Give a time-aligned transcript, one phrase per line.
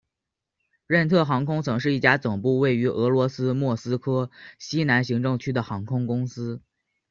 [0.87, 6.59] 任特航空曾是一家总部位于俄罗斯莫斯科西南行政区的航空公司。